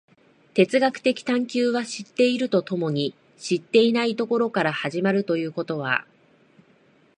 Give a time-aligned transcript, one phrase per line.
[0.55, 6.07] 哲学的探求は知っていると共に知っていないところから始まるということは、